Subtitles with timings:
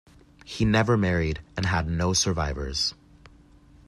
[0.43, 2.95] He never married and had no survivors.